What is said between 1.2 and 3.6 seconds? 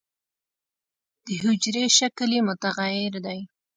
د حجرې شکل یې متغیر دی.